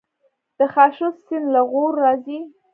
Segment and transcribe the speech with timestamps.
[0.57, 2.39] د خاشرود سیند له غور راځي